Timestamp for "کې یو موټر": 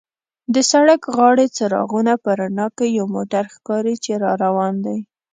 2.77-3.43